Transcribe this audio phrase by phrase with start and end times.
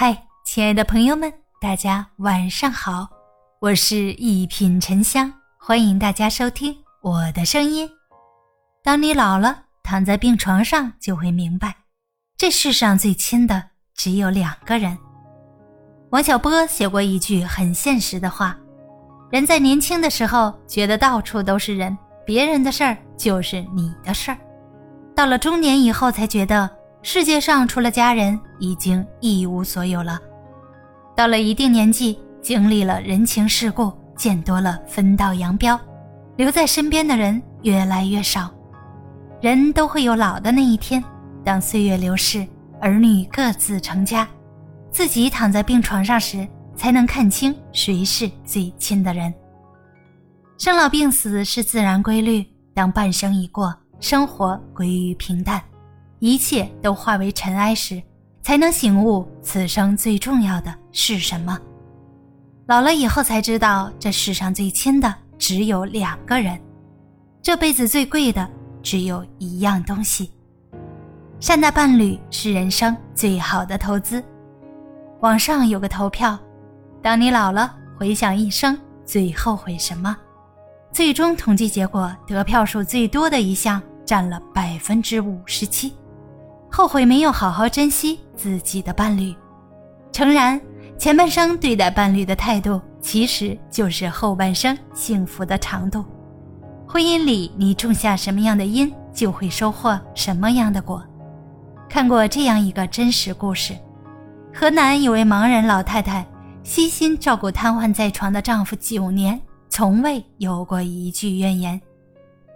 [0.00, 3.08] 嗨，亲爱的朋友们，大家晚上好，
[3.58, 6.72] 我是一品沉香，欢迎大家收听
[7.02, 7.90] 我的声音。
[8.84, 11.74] 当你老了，躺在病床上，就会明白，
[12.36, 13.60] 这世上最亲的
[13.92, 14.96] 只有两个人。
[16.10, 18.56] 王小波写过一句很现实的话：
[19.32, 24.36] 人在年轻的时候觉得到处都是人，别人的事儿就是你的事儿；
[25.16, 26.77] 到了中年以后，才觉得。
[27.02, 30.18] 世界上除了家人，已经一无所有了。
[31.16, 35.78] 到了一定年纪，经历了人情世故，见多了分道扬镳，
[36.36, 38.50] 留在身边的人越来越少。
[39.40, 41.02] 人都会有老的那一天，
[41.44, 42.46] 当岁月流逝，
[42.80, 44.28] 儿女各自成家，
[44.90, 49.32] 自己躺在病床上时，才能看清谁是最亲的人。
[50.58, 55.62] 生老病死是自然规律，当半生已过，生活归于平淡。
[56.18, 58.02] 一切都化为尘埃时，
[58.42, 61.58] 才能醒悟此生最重要的是什么。
[62.66, 66.60] 老了以后才知道，这世上最亲的只有两个人，
[67.40, 68.48] 这辈子最贵的
[68.82, 70.30] 只有一样东西。
[71.40, 74.22] 善待伴侣是人生最好的投资。
[75.20, 76.38] 网上有个投票：
[77.00, 80.16] 当你老了，回想一生最后悔什么？
[80.92, 85.92] 最终统计结果，得票数最多的一项占了百分之五十七。
[86.78, 89.34] 后悔没有好好珍惜自己的伴侣。
[90.12, 90.60] 诚然，
[90.96, 96.04] 前半生对待伴侣的态度，其实就是后半生幸福的长度。
[96.86, 101.02] 婚姻里，你种下什么样的因，就会收获什么样的果。
[101.88, 103.76] 看过这样一个真实故事：
[104.54, 106.24] 河南有位盲人老太太，
[106.62, 111.80] 悉心照顾瘫痪在床的丈夫九年，从未有过一句怨言。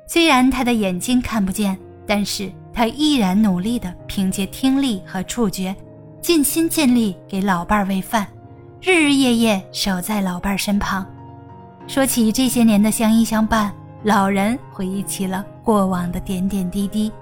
[0.07, 1.77] 虽然她的眼睛看不见，
[2.07, 2.53] 但是。
[2.75, 5.75] 他依然努力地凭借听力和触觉，
[6.21, 8.27] 尽心尽力给老伴儿喂饭，
[8.81, 11.07] 日日夜夜守在老伴儿身旁。
[11.87, 17.13] 说起这些年的相依相伴，老人回忆起了过往的点点滴滴。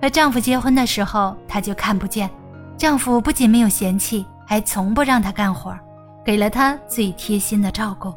[0.00, 2.30] 和丈夫结婚的时候，她就看不见，
[2.76, 5.76] 丈夫不仅没有嫌弃，还从不让她干活，
[6.24, 8.12] 给了她最贴心的照顾。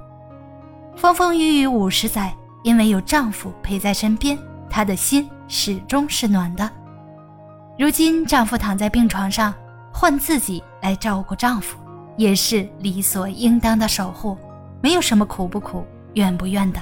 [0.96, 4.38] 风风雨雨五十载，因为有丈夫陪在身边，
[4.70, 5.28] 她的心。
[5.56, 6.68] 始终是暖的。
[7.78, 9.54] 如今丈夫躺在病床上，
[9.94, 11.78] 换自己来照顾丈夫，
[12.18, 14.36] 也是理所应当的守护，
[14.82, 16.82] 没有什么苦不苦、怨不怨的。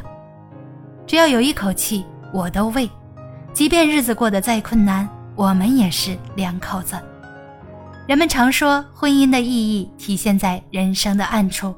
[1.06, 2.90] 只要有一口气，我都喂。
[3.52, 6.96] 即便日子过得再困难，我们也是两口子。
[8.08, 11.76] 人们常说，婚姻的意义体现在人生的暗处。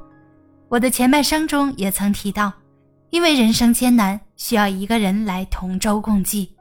[0.69, 2.53] 我的前半生中也曾提到，
[3.09, 6.51] 因为人生艰难，需要一个人来同舟共济。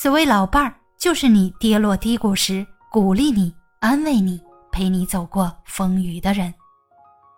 [0.00, 6.52] 所谓老伴儿，就是你跌落低谷时鼓励你、安慰你、陪你走过风雨的人；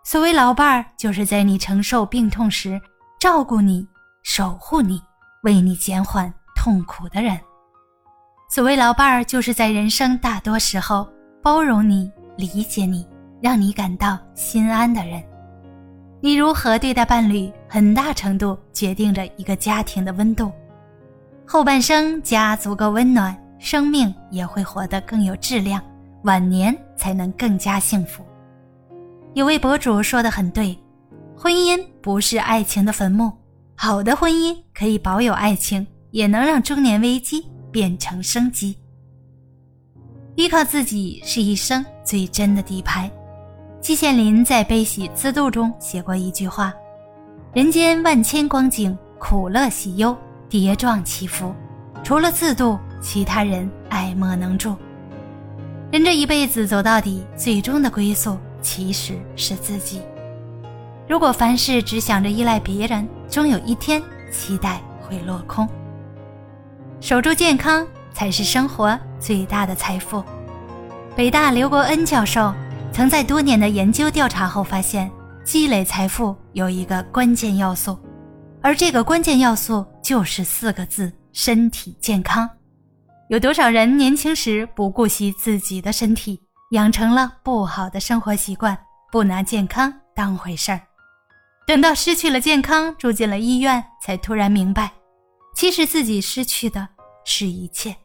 [0.05, 2.79] 所谓老伴儿，就是在你承受病痛时
[3.19, 3.89] 照顾你、
[4.23, 5.01] 守护你、
[5.43, 7.35] 为你减缓痛苦的人；
[8.51, 11.09] 所谓老伴儿，就是在人生大多时候
[11.43, 13.09] 包容你、理解你、
[13.41, 15.25] 让你感到心安的人。
[16.21, 20.53] 你如何对待伴侣，很大程度决定着一个家庭的温度。
[21.53, 25.83] 后半生家足够温暖，生命也会活得更有质量，
[26.23, 28.25] 晚年才能更加幸福。
[29.35, 30.79] 有位博主说的很对，
[31.37, 33.33] 婚姻不是爱情的坟墓，
[33.75, 38.79] 好的婚姻可以保有爱情，也能让中年危机变成生机。
[40.37, 43.11] 依靠自己是一生最真的底牌。
[43.81, 46.73] 季羡林在《悲喜自度》中写过一句话
[47.53, 50.17] ：“人间万千光景，苦乐喜忧。”
[50.51, 51.55] 跌撞起伏，
[52.03, 54.75] 除了自渡，其他人爱莫能助。
[55.93, 60.03] 人这一辈子走到底，最终的归宿其实是自己。
[61.09, 64.03] 如果凡事只想着依赖别人，终有一天
[64.33, 65.69] 期待会落空。
[67.01, 70.23] 守住健康才是生活最大的财富。
[71.15, 72.53] 北大刘国恩教授
[72.93, 75.09] 曾在多年的研究调查后发现，
[75.45, 77.97] 积累财富有一个关键要素。
[78.63, 82.49] 而这个关键要素就是四个字：身体健康。
[83.29, 86.41] 有多少人年轻时不顾惜自己的身体，
[86.73, 88.77] 养成了不好的生活习惯，
[89.11, 90.81] 不拿健康当回事儿？
[91.67, 94.93] 等到失去了健康，住进了医院，才突然明白，
[95.55, 96.87] 其实自己失去的
[97.25, 97.97] 是一切。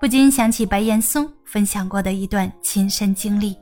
[0.00, 3.54] 不禁想起白岩松分享过的一段亲身经历：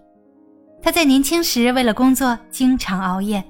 [0.80, 3.44] 他在年轻时为了工作，经常熬夜。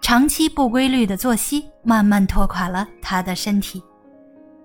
[0.00, 3.82] 长期不规律的作息慢慢拖垮了他的身体。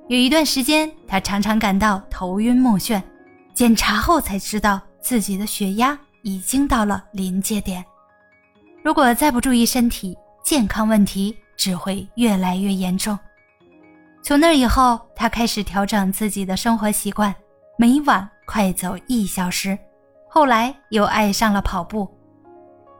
[0.08, 3.02] 有一段时间，他常常感到头晕目眩，
[3.54, 7.84] 检查后才知道自己的血压已经到了临界点。
[8.84, 13.18] 如果再不注意身体健康问题，只会越来越严重。
[14.22, 17.34] 从那以后，他开始调整自己的生活习惯，
[17.78, 19.78] 每晚快走一小时。
[20.30, 22.10] 后来又爱上了跑步，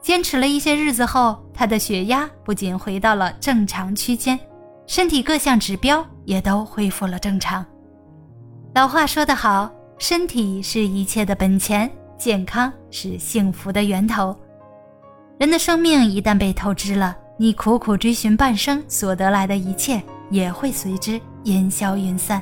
[0.04, 4.38] 坚持了一些日子后，他的血压不仅回到了正常区间，
[4.86, 7.66] 身体各项指标也都恢复了正常。
[8.76, 14.38] 老话说得好，身体是一切的本钱，健康是幸福的源头。
[15.40, 22.42] 人的生命一旦被透支了，你苦苦追寻半生所得来的一切，也会随之烟消云散。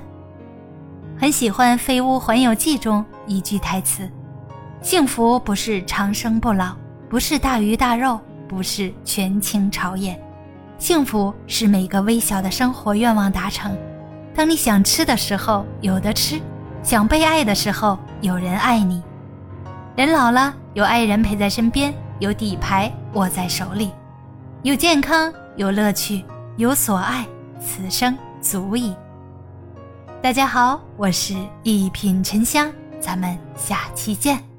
[1.15, 4.09] 很喜欢《飞屋环游记》中一句台词。
[4.81, 6.75] 幸福不是长生不老，
[7.11, 8.17] 不是大鱼大肉，
[8.47, 10.17] 不是权倾朝野，
[10.77, 13.77] 幸福是每个微小的生活愿望达成。
[14.33, 16.39] 当你想吃的时候有得吃，
[16.81, 19.03] 想被爱的时候有人爱你。
[19.97, 23.91] 人老了，有爱人陪在身边，有底牌握在手里，
[24.63, 26.23] 有健康，有乐趣，
[26.55, 27.25] 有所爱，
[27.59, 28.95] 此生足矣。
[30.21, 32.71] 大家好，我是一品沉香，
[33.01, 34.50] 咱们下期见。